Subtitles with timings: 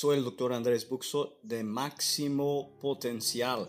[0.00, 3.68] Soy el doctor Andrés Buxo de Máximo Potencial.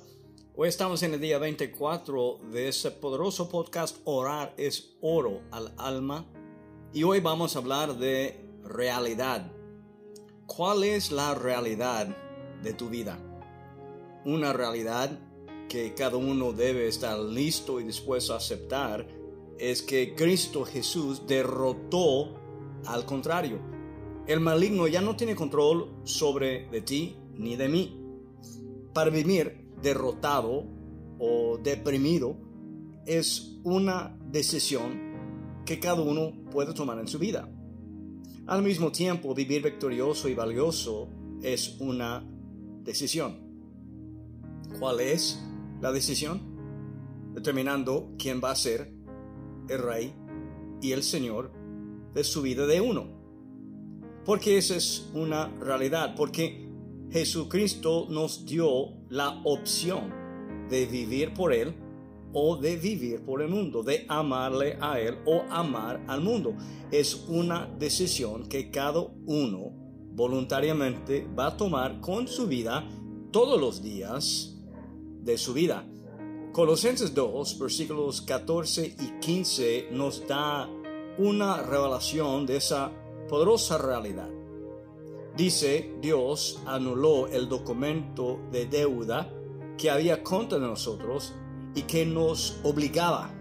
[0.56, 6.26] Hoy estamos en el día 24 de ese poderoso podcast Orar es oro al alma
[6.94, 9.52] y hoy vamos a hablar de realidad.
[10.46, 12.16] ¿Cuál es la realidad
[12.64, 13.20] de tu vida?
[14.24, 15.20] Una realidad
[15.68, 19.06] que cada uno debe estar listo y dispuesto a aceptar
[19.60, 22.40] es que Cristo Jesús derrotó
[22.86, 23.81] al contrario.
[24.32, 28.02] El maligno ya no tiene control sobre de ti ni de mí.
[28.94, 30.64] Para vivir derrotado
[31.20, 32.38] o deprimido
[33.06, 37.50] es una decisión que cada uno puede tomar en su vida.
[38.48, 41.10] Al mismo tiempo, vivir victorioso y valioso
[41.44, 42.26] es una
[42.86, 43.36] decisión.
[44.80, 45.44] ¿Cuál es
[45.82, 46.40] la decisión?
[47.34, 48.94] Determinando quién va a ser
[49.68, 50.14] el rey
[50.82, 51.52] y el señor
[52.14, 53.21] de su vida de uno.
[54.26, 56.70] Porque esa es una realidad, porque
[57.10, 60.14] Jesucristo nos dio la opción
[60.70, 61.76] de vivir por Él
[62.34, 66.56] o de vivir por el mundo, de amarle a Él o amar al mundo.
[66.92, 69.74] Es una decisión que cada uno
[70.14, 72.88] voluntariamente va a tomar con su vida
[73.32, 74.56] todos los días
[75.22, 75.86] de su vida.
[76.52, 80.70] Colosenses 2, versículos 14 y 15 nos da
[81.18, 82.92] una revelación de esa
[83.32, 84.30] poderosa realidad.
[85.38, 89.34] Dice, Dios anuló el documento de deuda
[89.78, 91.34] que había contra nosotros
[91.74, 93.34] y que nos obligaba.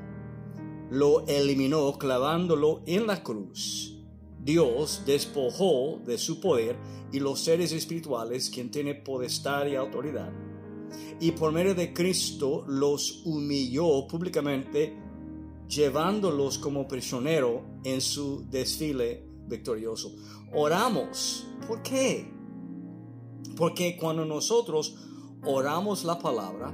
[0.91, 3.96] Lo eliminó clavándolo en la cruz.
[4.38, 6.77] Dios despojó de su poder
[7.11, 10.30] y los seres espirituales, quien tiene potestad y autoridad.
[11.18, 14.96] Y por medio de Cristo los humilló públicamente
[15.66, 20.14] llevándolos como prisionero en su desfile victorioso.
[20.54, 21.46] Oramos.
[21.66, 22.32] ¿Por qué?
[23.56, 24.96] Porque cuando nosotros
[25.44, 26.72] oramos la palabra,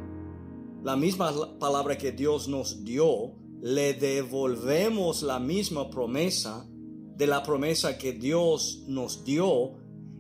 [0.85, 6.69] la misma palabra que Dios nos dio, le devolvemos la misma promesa
[7.17, 9.73] de la promesa que Dios nos dio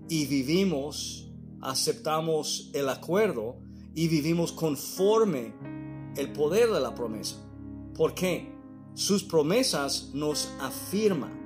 [0.09, 1.31] y vivimos,
[1.61, 3.59] aceptamos el acuerdo
[3.95, 5.55] y vivimos conforme
[6.17, 7.37] el poder de la promesa.
[7.95, 8.53] ¿Por qué?
[8.95, 11.46] Sus promesas nos afirman.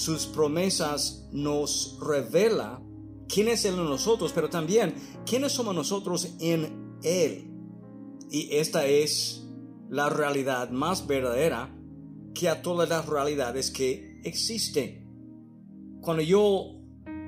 [0.00, 2.80] Sus promesas nos revela
[3.28, 4.94] quién es Él en nosotros, pero también
[5.26, 7.50] quiénes somos nosotros en Él.
[8.30, 9.46] Y esta es
[9.90, 11.76] la realidad más verdadera
[12.32, 15.06] que a todas las realidades que existen.
[16.00, 16.80] Cuando yo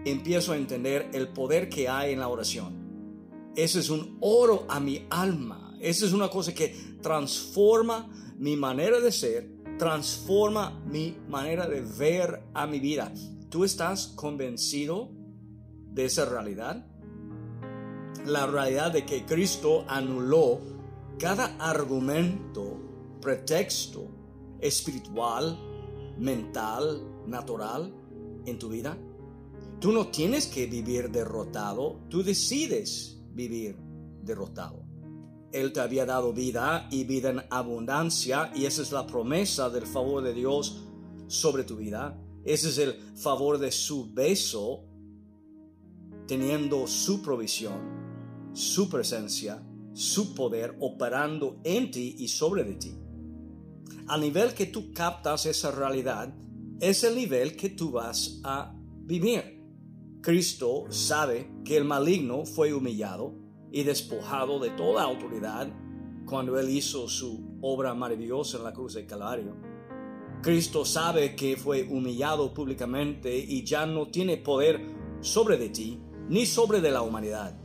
[0.06, 4.80] empiezo a entender el poder que hay en la oración, eso es un oro a
[4.80, 5.76] mi alma.
[5.78, 8.08] Eso es una cosa que transforma
[8.38, 13.12] mi manera de ser, transforma mi manera de ver a mi vida.
[13.48, 15.10] ¿Tú estás convencido
[15.90, 16.86] de esa realidad?
[18.24, 20.60] La realidad de que Cristo anuló
[21.18, 22.78] cada argumento,
[23.20, 24.06] pretexto
[24.60, 25.58] espiritual,
[26.16, 27.92] mental, natural
[28.46, 28.96] en tu vida.
[29.80, 33.76] Tú no tienes que vivir derrotado, tú decides vivir
[34.22, 34.81] derrotado.
[35.52, 39.86] Él te había dado vida y vida en abundancia y esa es la promesa del
[39.86, 40.84] favor de Dios
[41.26, 42.18] sobre tu vida.
[42.44, 44.84] Ese es el favor de su beso,
[46.26, 49.62] teniendo su provisión, su presencia,
[49.92, 52.94] su poder operando en ti y sobre de ti.
[54.08, 56.34] Al nivel que tú captas esa realidad,
[56.80, 58.74] es el nivel que tú vas a
[59.04, 59.62] vivir.
[60.20, 63.34] Cristo sabe que el maligno fue humillado
[63.72, 65.68] y despojado de toda autoridad
[66.26, 69.56] cuando Él hizo su obra maravillosa en la cruz del Calvario.
[70.42, 74.80] Cristo sabe que fue humillado públicamente y ya no tiene poder
[75.20, 77.58] sobre de ti ni sobre de la humanidad.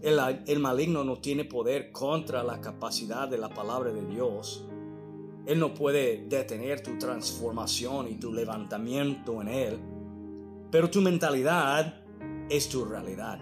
[0.00, 4.66] El, el, maligno no tiene poder contra la capacidad de la palabra de Dios.
[5.46, 9.80] Él no puede detener tu transformación y tu levantamiento en Él.
[10.70, 12.02] Pero tu mentalidad
[12.50, 13.38] es tu realidad.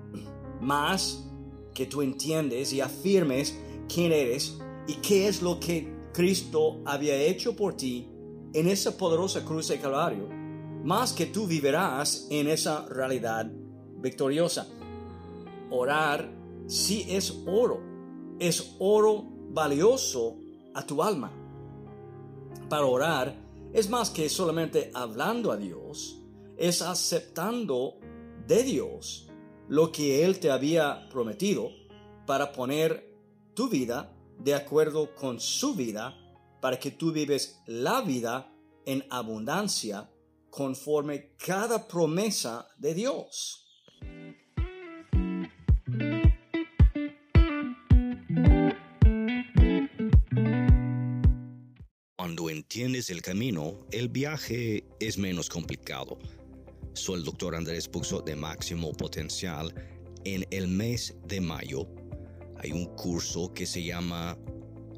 [0.60, 1.33] Más
[1.74, 3.58] que tú entiendes y afirmes
[3.92, 8.08] quién eres y qué es lo que Cristo había hecho por ti
[8.52, 10.28] en esa poderosa cruz de Calvario,
[10.84, 13.50] más que tú vivirás en esa realidad
[13.98, 14.68] victoriosa.
[15.70, 16.30] Orar
[16.66, 17.80] sí es oro,
[18.38, 20.36] es oro valioso
[20.72, 21.32] a tu alma.
[22.68, 23.34] Para orar
[23.72, 26.20] es más que solamente hablando a Dios,
[26.56, 27.98] es aceptando
[28.46, 29.28] de Dios
[29.68, 31.70] lo que Él te había prometido
[32.26, 33.12] para poner
[33.54, 36.14] tu vida de acuerdo con su vida,
[36.60, 38.52] para que tú vives la vida
[38.84, 40.10] en abundancia
[40.50, 43.60] conforme cada promesa de Dios.
[52.16, 56.18] Cuando entiendes el camino, el viaje es menos complicado
[56.94, 59.74] soy el doctor Andrés Puxo de Máximo Potencial.
[60.24, 61.88] En el mes de mayo
[62.58, 64.38] hay un curso que se llama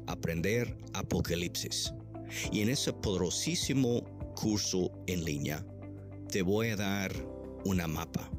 [0.05, 1.91] Aprender Apocalipsis.
[2.51, 4.03] Y en ese poderosísimo
[4.35, 5.65] curso en línea
[6.29, 7.11] te voy a dar
[7.65, 8.29] una mapa.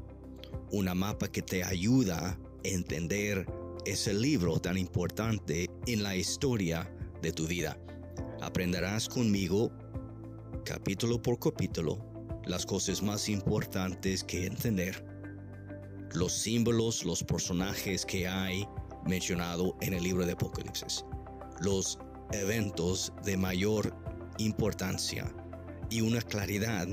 [0.71, 3.45] Una mapa que te ayuda a entender
[3.85, 6.89] ese libro tan importante en la historia
[7.21, 7.77] de tu vida.
[8.39, 9.69] Aprenderás conmigo,
[10.63, 12.08] capítulo por capítulo,
[12.49, 15.05] las cosas más importantes que entender,
[16.13, 18.67] los símbolos, los personajes que hay
[19.05, 21.05] mencionado en el libro de Apocalipsis,
[21.61, 21.99] los
[22.31, 23.95] eventos de mayor
[24.39, 25.31] importancia
[25.91, 26.87] y una claridad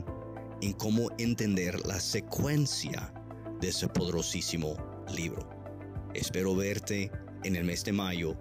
[0.60, 3.12] en cómo entender la secuencia
[3.58, 4.76] de ese poderosísimo
[5.16, 5.48] libro.
[6.12, 7.10] Espero verte
[7.44, 8.36] en el mes de mayo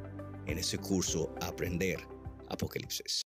[0.47, 1.99] en ese curso Aprender
[2.49, 3.24] Apocalipsis.